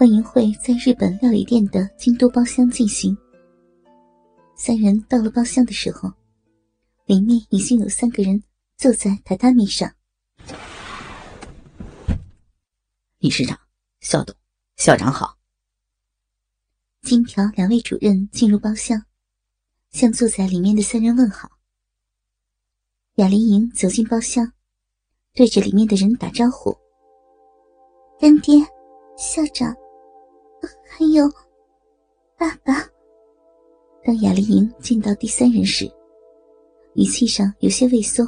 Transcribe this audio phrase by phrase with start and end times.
[0.00, 3.14] 欢迎会在日本料理店的京都包厢进行。
[4.56, 6.10] 三人到了包厢的时候，
[7.04, 8.42] 里面已经有三个人
[8.78, 9.94] 坐在榻榻米上。
[13.18, 13.60] 理事长、
[14.00, 14.34] 校董、
[14.76, 15.36] 校长好。
[17.02, 19.04] 金条两位主任进入包厢，
[19.90, 21.46] 向坐在里面的三人问好。
[23.16, 24.50] 雅玲莹走进包厢，
[25.34, 26.74] 对着里面的人打招呼
[28.18, 28.64] ：“干爹，
[29.18, 29.76] 校长，
[30.90, 31.30] 还有
[32.36, 32.84] 爸爸。”
[34.02, 35.88] 当雅丽莹见到第三人时，
[36.94, 38.24] 语气上有些畏缩。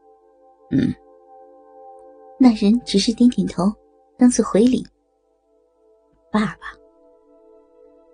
[0.70, 0.94] “嗯。”
[2.38, 3.72] 那人只是点点头，
[4.18, 4.86] 当做回礼。
[6.30, 6.76] “爸爸。”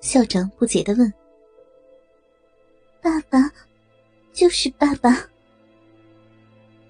[0.00, 1.12] 校长不解的问。
[3.02, 3.50] “爸爸，
[4.32, 5.10] 就是爸爸。”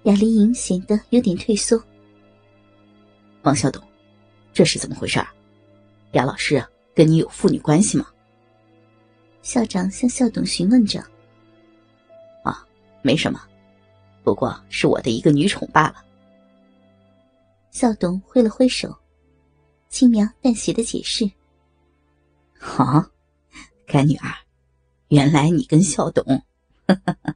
[0.03, 1.81] 雅丽莹显得有点退缩。
[3.43, 3.81] 王校董，
[4.53, 5.19] 这是怎么回事？
[6.11, 6.63] 雅老师
[6.95, 8.07] 跟你有父女关系吗？
[9.41, 11.03] 校长向校董询问着。
[12.43, 12.65] 啊，
[13.01, 13.41] 没什么，
[14.23, 16.05] 不过是我的一个女宠罢了。
[17.71, 18.95] 校董挥了挥手，
[19.89, 21.29] 轻描淡写的解释。
[22.57, 23.03] 好，
[23.85, 24.31] 干女儿，
[25.09, 26.23] 原来你跟校董。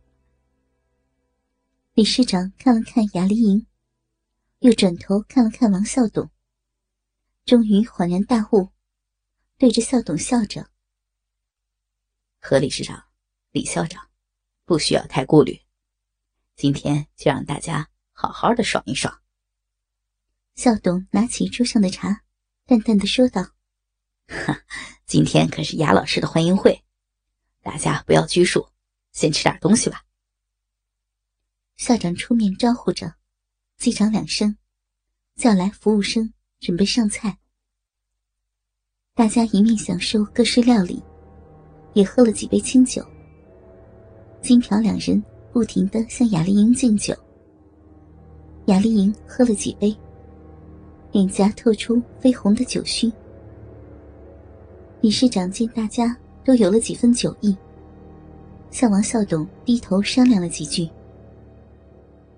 [1.93, 3.65] 理事长看了看雅丽莹，
[4.59, 6.29] 又转头看了看王校董，
[7.43, 8.69] 终于恍然大悟，
[9.59, 10.69] 对着校董笑着
[12.39, 13.07] ：“何理事长、
[13.49, 14.07] 李校长，
[14.65, 15.59] 不需要太顾虑，
[16.55, 19.19] 今天就让大家好好的爽一爽。”
[20.53, 22.23] 校董拿起桌上的茶，
[22.65, 23.55] 淡淡的说道
[24.29, 24.63] ：“哈，
[25.07, 26.85] 今天可是雅老师的欢迎会，
[27.63, 28.69] 大家不要拘束，
[29.11, 30.05] 先吃点东西吧。”
[31.77, 33.15] 校长出面招呼着，
[33.77, 34.55] 击掌两声，
[35.35, 37.39] 叫来服务生准备上菜。
[39.17, 41.01] 大家一面享受各式料理，
[41.93, 43.03] 也喝了几杯清酒。
[44.43, 47.15] 金条两人不停的向雅丽莹敬酒。
[48.67, 49.97] 雅丽莹喝了几杯，
[51.11, 53.11] 脸颊透出绯红的酒熏。
[55.01, 57.57] 理事长见大家都有了几分酒意，
[58.69, 60.87] 向王校董低头商量了几句。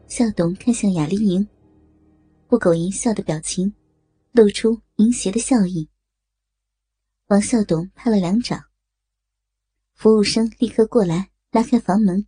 [0.08, 1.46] 校董看向雅丽莹，
[2.48, 3.74] 不苟言笑的表情，
[4.32, 5.86] 露出淫邪的笑意。
[7.30, 8.60] 王校董拍了两掌，
[9.94, 12.26] 服务生立刻过来拉开房门，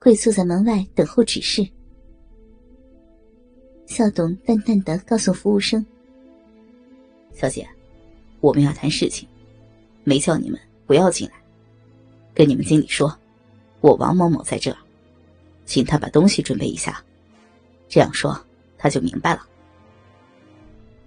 [0.00, 1.64] 跪坐在门外等候指示。
[3.86, 5.86] 校董淡淡的告诉服务生
[7.32, 7.64] ：“小姐，
[8.40, 9.28] 我们要谈事情，
[10.02, 11.34] 没叫你们不要进来。
[12.34, 13.16] 跟你们经理说，
[13.80, 14.78] 我王某某在这儿。”
[15.64, 17.00] 请他把东西准备一下，
[17.88, 18.36] 这样说
[18.76, 19.46] 他就明白了。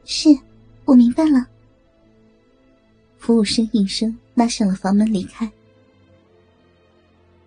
[0.05, 0.29] 是，
[0.85, 1.45] 我明白了。
[3.21, 5.49] 服务生应声拉上了房门离开。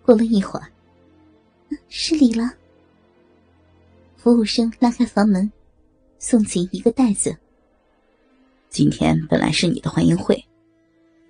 [0.03, 0.71] 过了一会儿，
[1.89, 2.49] 失礼了。
[4.15, 5.51] 服务生拉开房门，
[6.17, 7.35] 送进一个袋子。
[8.69, 10.41] 今天本来是你的欢迎会，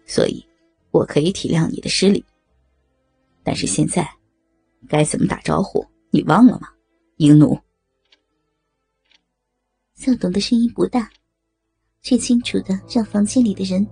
[0.05, 0.45] 所以
[0.91, 2.23] 我可以体谅你的失礼，
[3.44, 4.07] 但是现在。
[4.88, 5.84] 该怎么打招呼？
[6.11, 6.69] 你忘了吗，
[7.17, 7.59] 英奴？
[9.95, 11.09] 笑董的声音不大，
[12.03, 13.84] 却清楚的让房间里的人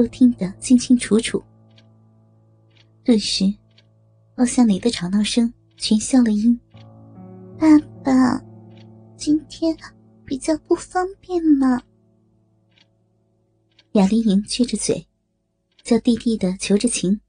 [0.00, 1.44] 都听得清清楚楚。
[3.04, 3.44] 顿时，
[4.34, 6.58] 包厢里的吵闹声全消了音。
[7.58, 8.42] 爸爸，
[9.14, 9.76] 今天
[10.24, 11.82] 比较不方便吗？
[13.92, 15.06] 雅丽莹撅着嘴，
[15.82, 17.20] 叫弟弟的求着情。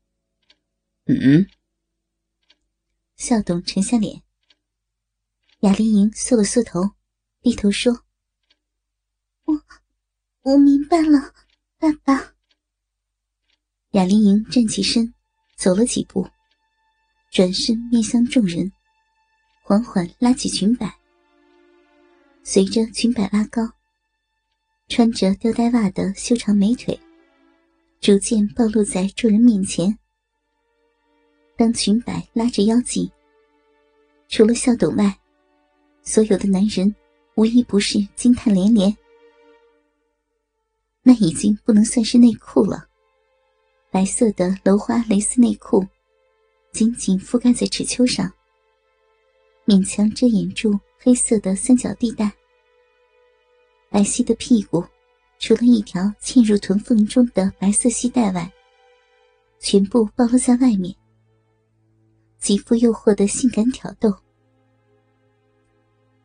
[1.07, 1.45] 嗯。
[3.17, 4.23] 校董沉下脸，
[5.59, 6.91] 雅丽莹缩了缩头，
[7.41, 8.05] 低头说
[9.43, 9.61] ：“我
[10.43, 11.33] 我明白了，
[11.77, 12.30] 爸爸。”
[13.91, 15.13] 雅丽莹站起身，
[15.57, 16.25] 走了几步，
[17.29, 18.71] 转身面向众人，
[19.63, 20.89] 缓缓拉起裙摆。
[22.41, 23.69] 随着裙摆拉高，
[24.87, 26.97] 穿着吊带袜的修长美腿
[27.99, 29.97] 逐渐暴露在众人面前。
[31.57, 33.11] 当裙摆拉着腰际，
[34.29, 35.19] 除了校董外，
[36.01, 36.95] 所有的男人
[37.35, 38.95] 无一不是惊叹连连。
[41.03, 42.87] 那已经不能算是内裤了，
[43.91, 45.85] 白色的镂花蕾丝内裤，
[46.71, 48.31] 紧紧覆盖在尺丘上，
[49.65, 52.31] 勉强遮掩住黑色的三角地带。
[53.89, 54.81] 白皙的屁股，
[55.39, 58.49] 除了一条嵌入臀缝中的白色系带外，
[59.59, 60.95] 全部暴露在外面。
[62.39, 64.09] 极富诱惑的性感挑逗。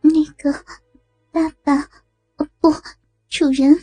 [0.01, 0.53] 那个，
[1.33, 1.81] 爸爸，
[2.37, 2.71] 哦不，
[3.29, 3.77] 主人，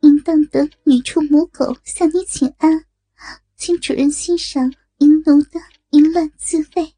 [0.00, 2.84] 淫荡的女畜母狗向你请安，
[3.60, 5.60] 请主人欣赏淫奴的
[5.90, 6.94] 淫乱滋味。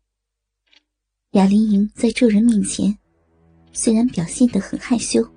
[1.32, 2.96] 雅玲莹在众人面前，
[3.72, 5.28] 虽然表现得很害羞，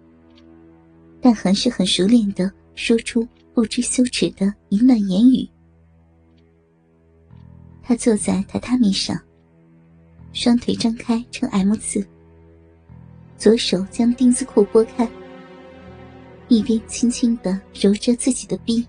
[1.19, 5.50] 但还是很熟练的说出不知羞耻的淫乱言语。
[7.81, 9.19] 她坐在榻榻米上，
[10.31, 12.06] 双腿张开成 M 字，
[13.36, 15.10] 左手将丁字裤拨开。
[16.50, 18.86] 一边轻轻的揉着自己的臂，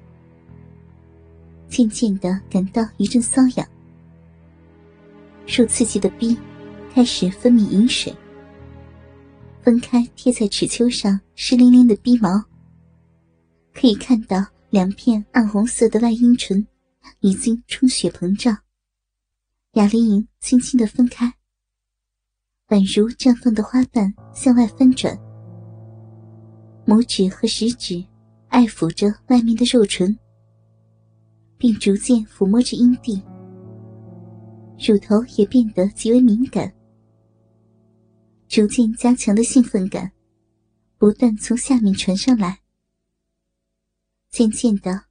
[1.68, 3.68] 渐渐的感到一阵瘙痒，
[5.46, 6.36] 受刺激的臂
[6.92, 8.14] 开始分泌饮水。
[9.62, 12.42] 分开贴在齿丘上湿淋淋的逼毛，
[13.74, 16.64] 可以看到两片暗红色的外阴唇
[17.20, 18.56] 已经充血膨胀。
[19.72, 21.26] 雅丽莹轻轻的分开，
[22.68, 25.18] 宛如绽放的花瓣向外翻转。
[26.86, 28.04] 拇指和食指
[28.48, 30.16] 爱抚着外面的肉唇，
[31.58, 33.22] 并逐渐抚摸着阴蒂，
[34.78, 36.72] 乳头也变得极为敏感。
[38.48, 40.12] 逐渐加强的兴奋感
[40.98, 42.60] 不断从下面传上来。
[44.30, 45.06] 渐渐的，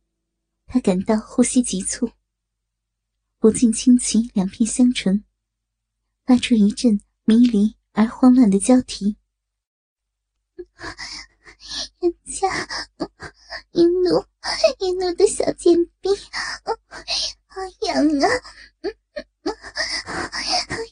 [0.67, 2.09] 他感到呼吸急促，
[3.39, 5.23] 不禁轻启两片香唇，
[6.25, 9.17] 发出一阵迷离而慌乱的交替。
[11.99, 12.67] 人家
[13.71, 14.25] 一奴
[14.79, 16.09] 一奴的小贱婢，
[17.47, 18.27] 好痒啊！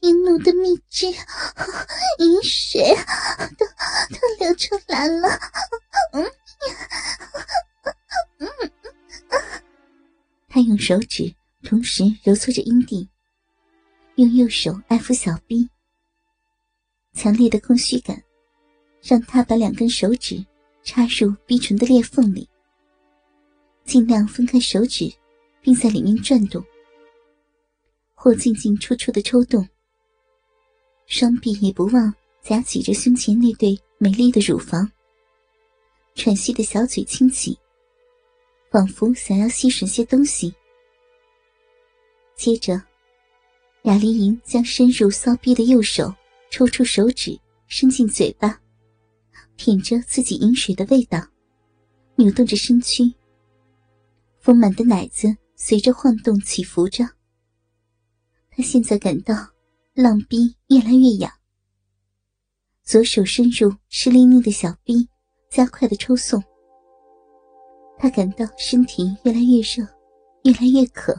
[0.01, 2.95] 一奴的蜜汁、饮水
[3.57, 5.39] 都都流出来了。
[10.49, 11.33] 他用手指
[11.63, 13.09] 同时揉搓着阴蒂，
[14.15, 15.69] 用右手爱抚小臂。
[17.13, 18.23] 强烈的空虚感
[19.01, 20.45] 让他把两根手指。
[20.83, 22.47] 插入逼唇的裂缝里，
[23.85, 25.11] 尽量分开手指，
[25.61, 26.63] 并在里面转动，
[28.13, 29.67] 或进进出出的抽动。
[31.05, 34.89] 双臂也不忘夹挤着胸前那对美丽的乳房，
[36.15, 37.57] 喘息的小嘴轻启，
[38.69, 40.53] 仿佛想要吸吮些东西。
[42.35, 42.81] 接着，
[43.83, 46.13] 雅丽莹将伸入骚逼的右手
[46.49, 48.59] 抽出手指，伸进嘴巴。
[49.57, 51.19] 舔着自己饮水的味道，
[52.15, 53.13] 扭动着身躯。
[54.39, 57.05] 丰满的奶子随着晃动起伏着。
[58.51, 59.35] 他现在感到
[59.93, 61.31] 浪逼越来越痒，
[62.83, 65.07] 左手伸入湿淋淋的小逼，
[65.49, 66.43] 加快的抽送。
[67.97, 69.87] 他感到身体越来越热，
[70.43, 71.13] 越来越渴，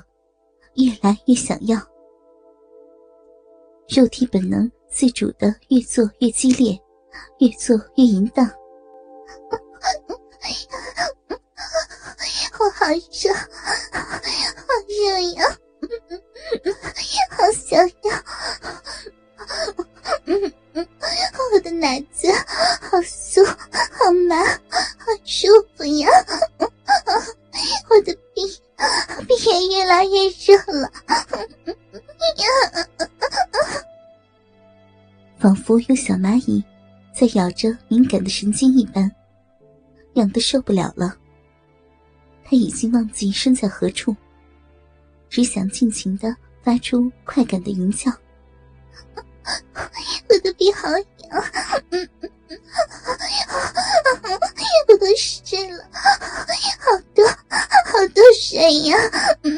[0.75, 1.81] 越来越想要。
[3.89, 6.79] 肉体本能自主的越做越激烈。
[7.39, 8.49] 越做越淫荡，
[12.59, 13.41] 我好热，好
[14.89, 15.43] 热呀，
[17.31, 18.09] 好想要，
[21.53, 22.31] 我的奶子
[22.81, 26.09] 好酥，好麻，好舒服呀，
[27.91, 28.43] 我的臂
[29.27, 30.91] 臂也越来越热了，
[35.39, 36.65] 仿佛有小蚂蚁。
[37.15, 39.09] 在咬着敏感的神经一般，
[40.15, 41.17] 痒得受不了了。
[42.44, 44.15] 他已经忘记身在何处，
[45.31, 48.11] 只想尽情的发出快感的吟叫。
[50.29, 50.99] 我的鼻好痒，
[54.89, 55.89] 我都湿了，
[56.81, 57.25] 好多
[57.85, 58.97] 好多水呀！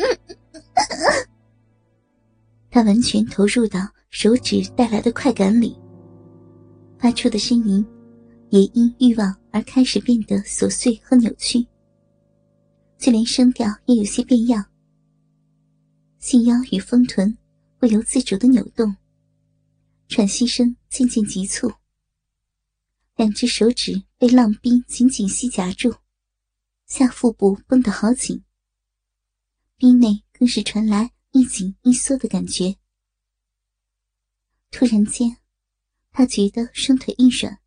[2.71, 5.77] 他完全投入到手指带来的快感里。
[7.17, 7.85] 出的声音，
[8.51, 11.67] 也因欲望而开始变得琐碎和扭曲，
[12.99, 14.63] 就连声调也有些变样。
[16.19, 17.37] 细腰与丰臀
[17.79, 18.95] 不由自主的扭动，
[20.09, 21.73] 喘息声渐渐急促。
[23.17, 25.95] 两只手指被浪逼紧紧吸夹住，
[26.85, 28.45] 下腹部绷得好紧，
[29.79, 32.77] 逼内更是传来一紧一缩的感觉。
[34.71, 35.39] 突然间。
[36.19, 37.59] 他觉得双腿一软，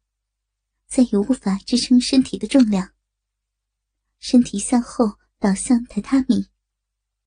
[0.87, 2.95] 再也无法支撑身体的重量，
[4.17, 6.47] 身体向后倒向榻榻米，